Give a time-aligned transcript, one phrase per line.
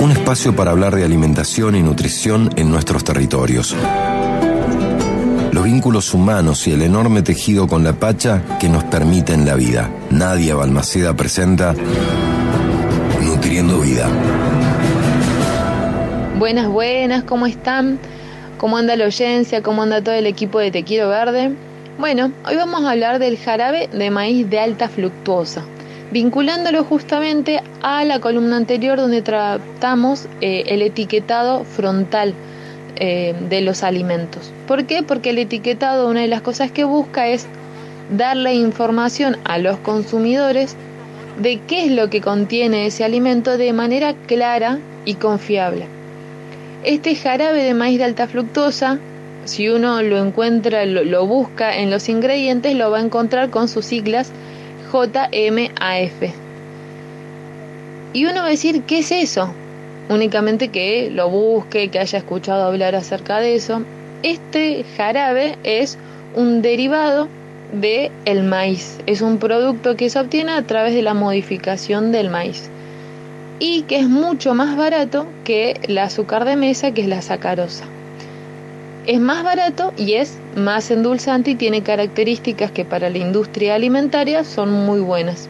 [0.00, 3.74] Un espacio para hablar de alimentación y nutrición en nuestros territorios.
[5.52, 9.90] Los vínculos humanos y el enorme tejido con la Pacha que nos permiten la vida.
[10.10, 11.74] Nadia Balmaceda presenta
[13.20, 14.08] Nutriendo Vida.
[16.38, 17.98] Buenas, buenas, ¿cómo están?
[18.58, 19.62] ¿Cómo anda la oyencia?
[19.62, 21.56] ¿Cómo anda todo el equipo de Te Quiero Verde?
[21.98, 25.64] Bueno, hoy vamos a hablar del jarabe de maíz de alta fructuosa,
[26.10, 32.34] vinculándolo justamente a la columna anterior donde tratamos eh, el etiquetado frontal
[32.96, 34.52] eh, de los alimentos.
[34.66, 35.02] ¿Por qué?
[35.02, 37.46] Porque el etiquetado, una de las cosas que busca es
[38.16, 40.76] darle información a los consumidores
[41.40, 45.86] de qué es lo que contiene ese alimento de manera clara y confiable.
[46.84, 48.98] Este jarabe de maíz de alta fructosa
[49.48, 53.86] si uno lo encuentra, lo, busca en los ingredientes, lo va a encontrar con sus
[53.86, 54.30] siglas
[54.92, 56.22] JMAF.
[58.12, 59.52] Y uno va a decir, ¿qué es eso?
[60.08, 63.82] Únicamente que lo busque, que haya escuchado hablar acerca de eso.
[64.22, 65.98] Este jarabe es
[66.34, 67.28] un derivado
[67.72, 68.98] de el maíz.
[69.06, 72.70] Es un producto que se obtiene a través de la modificación del maíz
[73.60, 77.84] y que es mucho más barato que el azúcar de mesa, que es la sacarosa
[79.08, 84.44] es más barato y es más endulzante y tiene características que para la industria alimentaria
[84.44, 85.48] son muy buenas.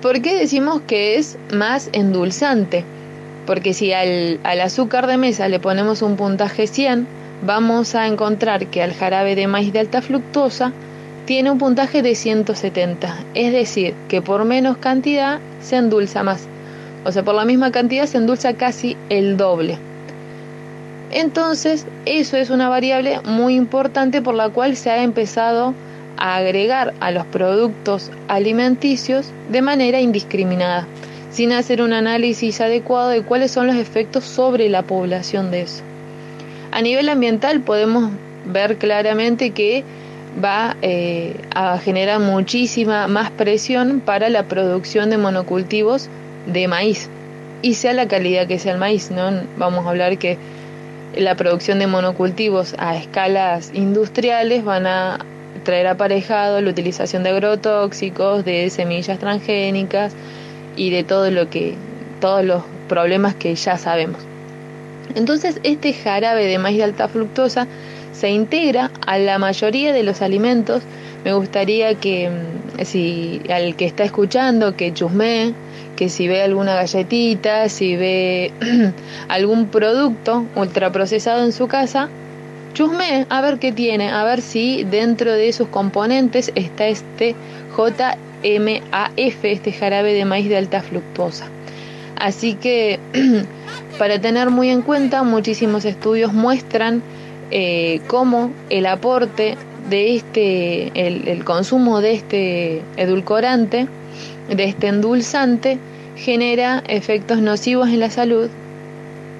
[0.00, 2.84] ¿Por qué decimos que es más endulzante?
[3.46, 7.06] Porque si al, azúcar de mesa le ponemos un puntaje 100,
[7.42, 10.72] vamos a encontrar que al jarabe de maíz de alta fructosa
[11.26, 16.46] tiene un puntaje de 170, es decir, que por menos cantidad se endulza más.
[17.04, 19.78] O sea, por la misma cantidad se endulza casi el doble.
[21.10, 25.74] Entonces, eso es una variable muy importante por la cual se ha empezado
[26.18, 30.86] a agregar a los productos alimenticios de manera indiscriminada,
[31.30, 35.82] sin hacer un análisis adecuado de cuáles son los efectos sobre la población de eso.
[36.72, 38.10] A nivel ambiental podemos
[38.44, 39.84] ver claramente que
[40.44, 46.08] va eh, a generar muchísima más presión para la producción de monocultivos
[46.46, 47.08] de maíz,
[47.62, 49.30] y sea la calidad que sea el maíz, ¿no?
[49.56, 50.38] Vamos a hablar que
[51.16, 55.18] la producción de monocultivos a escalas industriales van a
[55.64, 60.12] traer aparejado la utilización de agrotóxicos, de semillas transgénicas
[60.76, 61.74] y de todo lo que
[62.20, 64.20] todos los problemas que ya sabemos.
[65.14, 67.66] Entonces, este jarabe de maíz de alta fructosa
[68.12, 70.82] se integra a la mayoría de los alimentos.
[71.24, 75.54] Me gustaría que mm, si al que está escuchando que chusme
[75.98, 78.52] que si ve alguna galletita, si ve
[79.28, 82.08] algún producto ultraprocesado en su casa,
[82.72, 87.34] chusme a ver qué tiene, a ver si dentro de sus componentes está este
[87.76, 91.48] JMAF, este jarabe de maíz de alta fructosa.
[92.16, 93.00] Así que
[93.98, 97.02] para tener muy en cuenta, muchísimos estudios muestran
[97.50, 99.56] eh, cómo el aporte
[99.90, 103.88] de este, el consumo de este edulcorante,
[104.48, 105.78] de este endulzante,
[106.16, 108.48] genera efectos nocivos en la salud,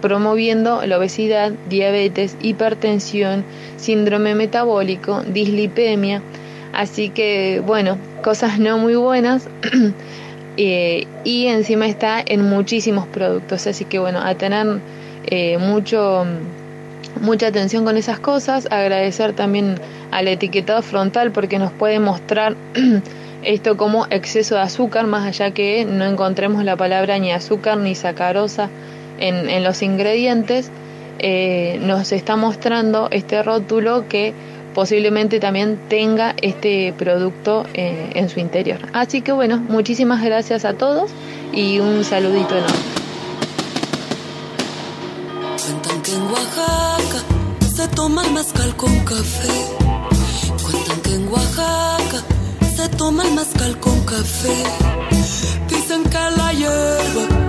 [0.00, 3.44] promoviendo la obesidad, diabetes, hipertensión,
[3.76, 6.22] síndrome metabólico, dislipemia.
[6.72, 9.48] Así que, bueno, cosas no muy buenas.
[10.58, 13.66] Eh, y encima está en muchísimos productos.
[13.66, 14.66] Así que, bueno, a tener
[15.24, 16.26] eh, mucho,
[17.22, 18.66] mucha atención con esas cosas.
[18.70, 19.76] Agradecer también
[20.10, 22.54] al etiquetado frontal porque nos puede mostrar
[23.42, 27.94] esto como exceso de azúcar, más allá que no encontremos la palabra ni azúcar ni
[27.94, 28.70] sacarosa
[29.18, 30.70] en, los ingredientes,
[31.18, 34.34] eh, nos está mostrando este rótulo que
[34.74, 38.78] posiblemente también tenga este producto eh, en su interior.
[38.92, 41.10] Así que bueno, muchísimas gracias a todos
[41.52, 42.76] y un saludito enorme.
[45.64, 47.24] Cuentan que en Oaxaca
[47.74, 49.48] se toma el con café.
[50.64, 52.24] Cuentan que en Oaxaca
[52.82, 54.64] se toma el mezcal con café.
[55.68, 57.41] Dicen que la hierba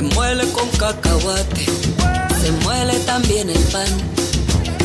[0.00, 1.66] se muele con cacahuate,
[2.40, 3.86] se muele también el pan,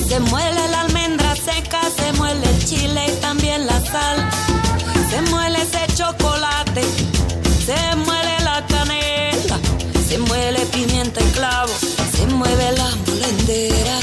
[0.10, 4.30] se muele la almendra seca, se muele el chile y también la sal,
[5.10, 6.82] se muele ese chocolate,
[7.66, 9.58] se muele la canela,
[10.06, 11.72] se muele pimienta y clavo,
[12.14, 14.00] se mueve la molendera,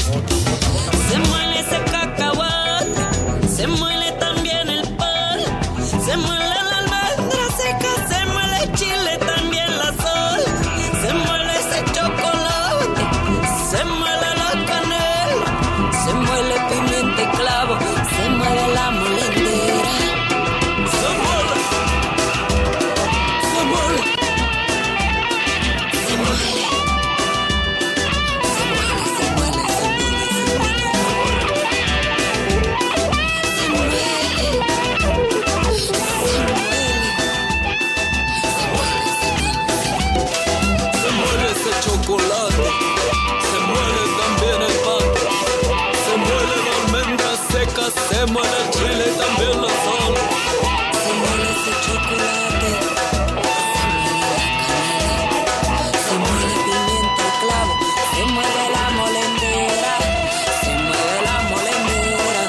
[42.03, 45.05] se muere también el pan,
[46.03, 50.13] se muere la almendra seca, se muere el chile también la sal.
[51.01, 52.69] Se muere ese chocolate,
[53.15, 55.21] se muere la canela,
[56.05, 57.73] se muere pimienta clavo,
[58.11, 59.93] se muere la molendera,
[60.61, 62.43] se muere la molendera,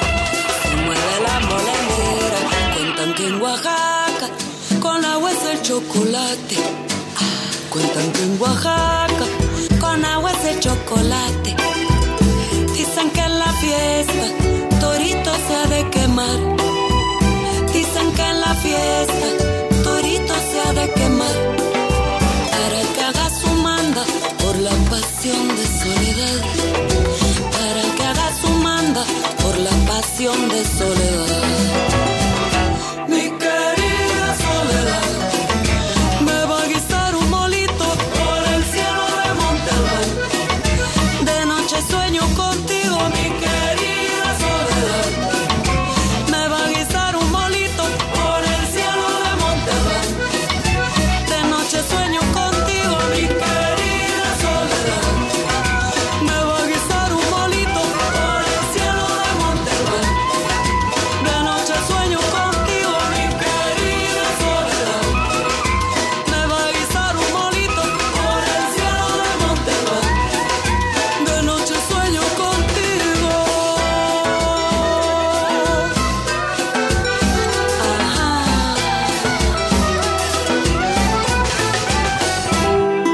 [0.63, 2.39] se muere la molendera.
[2.75, 4.27] Cuentan que en Oaxaca
[4.81, 6.57] con agua es el chocolate.
[7.69, 8.94] Cuentan que en Oaxaca